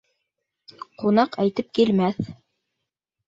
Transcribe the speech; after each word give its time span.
Ҡунаҡ 1.03 1.37
әйтеп 1.45 1.69
килмәҫ 1.79 2.23